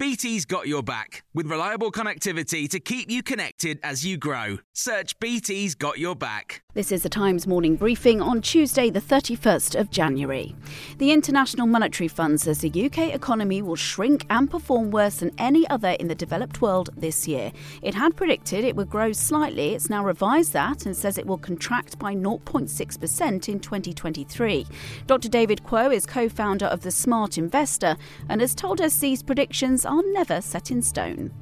[0.00, 4.58] BT's got your back with reliable connectivity to keep you connected as you grow.
[4.72, 6.62] Search BT's got your back.
[6.74, 10.54] This is the Times morning briefing on Tuesday, the 31st of January.
[10.98, 15.68] The International Monetary Fund says the UK economy will shrink and perform worse than any
[15.68, 17.50] other in the developed world this year.
[17.82, 19.74] It had predicted it would grow slightly.
[19.74, 24.66] It's now revised that and says it will contract by 0.6% in 2023.
[25.08, 25.28] Dr.
[25.28, 27.96] David Kuo is co founder of The Smart Investor
[28.28, 31.32] and has told us these predictions are never set in stone.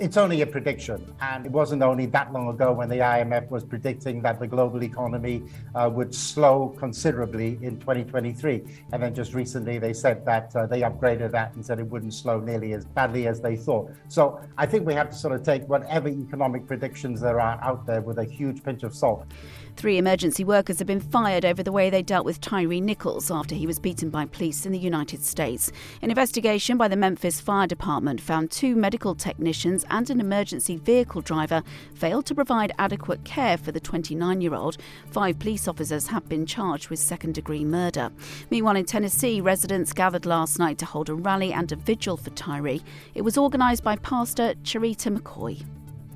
[0.00, 3.64] It's only a prediction, and it wasn't only that long ago when the IMF was
[3.64, 5.42] predicting that the global economy
[5.74, 8.62] uh, would slow considerably in 2023.
[8.92, 12.14] And then just recently they said that uh, they upgraded that and said it wouldn't
[12.14, 13.90] slow nearly as badly as they thought.
[14.06, 17.84] So I think we have to sort of take whatever economic predictions there are out
[17.84, 19.26] there with a huge pinch of salt.
[19.74, 23.56] Three emergency workers have been fired over the way they dealt with Tyre Nichols after
[23.56, 25.72] he was beaten by police in the United States.
[26.02, 31.20] An investigation by the Memphis Fire Department found two medical technicians and an emergency vehicle
[31.20, 31.62] driver
[31.94, 34.78] failed to provide adequate care for the 29 year old.
[35.10, 38.10] Five police officers have been charged with second degree murder.
[38.50, 42.30] Meanwhile, in Tennessee, residents gathered last night to hold a rally and a vigil for
[42.30, 42.78] Tyre.
[43.14, 45.64] It was organised by Pastor Charita McCoy.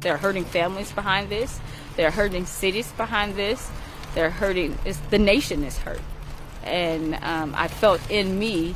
[0.00, 1.60] They're hurting families behind this.
[1.96, 3.70] they're hurting cities behind this.
[4.14, 4.76] They're hurting.
[5.10, 6.00] the nation is hurt,
[6.64, 8.74] and um, I felt in me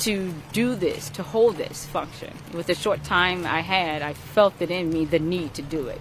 [0.00, 2.32] to do this, to hold this function.
[2.52, 5.88] With the short time I had, I felt it in me the need to do
[5.88, 6.00] it.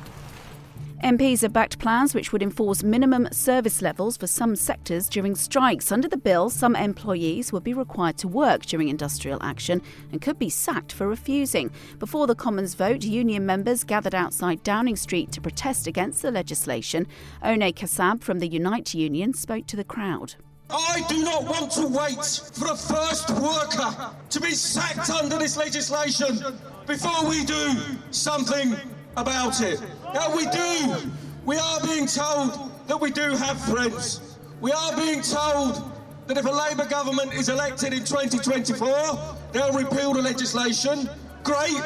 [1.04, 5.94] MPs have backed plans which would enforce minimum service levels for some sectors during strikes.
[5.94, 10.38] Under the bill, some employees would be required to work during industrial action and could
[10.38, 11.72] be sacked for refusing.
[12.00, 17.08] Before the Commons vote, union members gathered outside Downing Street to protest against the legislation.
[17.42, 20.36] Onay Kasab from the Unite Union spoke to the crowd.
[20.70, 25.58] I do not want to wait for the first worker to be sacked under this
[25.58, 26.40] legislation
[26.86, 27.76] before we do
[28.12, 28.76] something
[29.18, 29.82] about it.
[30.14, 31.12] Now we do.
[31.46, 34.38] We are being told that we do have friends.
[34.62, 35.92] We are being told
[36.28, 39.18] that if a Labour government is elected in 2024,
[39.52, 41.10] they'll repeal the legislation.
[41.44, 41.82] Great,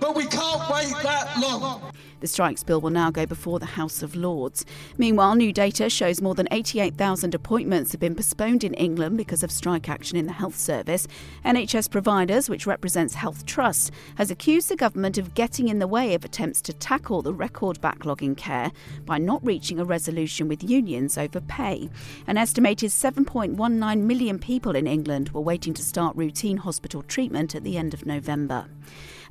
[0.00, 1.93] but we can't wait that long.
[2.24, 4.64] The strikes bill will now go before the House of Lords.
[4.96, 9.50] Meanwhile, new data shows more than 88,000 appointments have been postponed in England because of
[9.50, 11.06] strike action in the health service.
[11.44, 16.14] NHS Providers, which represents Health Trust, has accused the government of getting in the way
[16.14, 18.72] of attempts to tackle the record backlog in care
[19.04, 21.90] by not reaching a resolution with unions over pay.
[22.26, 27.64] An estimated 7.19 million people in England were waiting to start routine hospital treatment at
[27.64, 28.66] the end of November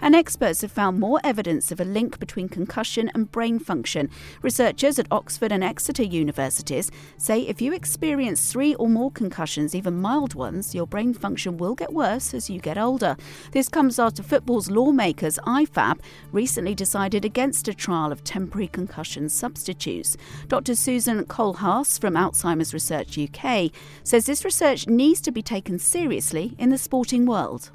[0.03, 4.09] and experts have found more evidence of a link between concussion and brain function.
[4.41, 10.01] Researchers at Oxford and Exeter universities say if you experience three or more concussions, even
[10.01, 13.15] mild ones, your brain function will get worse as you get older.
[13.51, 15.99] This comes after football's lawmakers, IFAB,
[16.33, 20.17] recently decided against a trial of temporary concussion substitutes.
[20.49, 20.75] Dr.
[20.75, 23.71] Susan Kohlhaas from Alzheimer's Research UK
[24.03, 27.71] says this research needs to be taken seriously in the sporting world.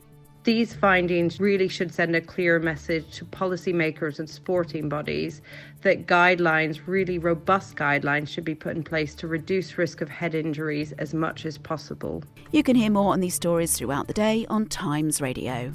[0.49, 5.43] These findings really should send a clear message to policymakers and sporting bodies
[5.83, 10.35] that guidelines, really robust guidelines, should be put in place to reduce risk of head
[10.35, 12.25] injuries as much as possible.
[12.51, 15.75] You can hear more on these stories throughout the day on Times Radio.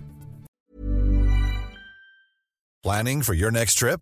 [2.81, 4.01] Planning for your next trip?